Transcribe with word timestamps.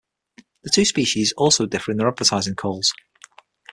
The 0.63 0.71
two 0.71 0.83
species 0.85 1.31
also 1.37 1.67
differ 1.67 1.91
in 1.91 1.97
their 1.97 2.07
advertising 2.07 2.55
calls. 2.55 2.91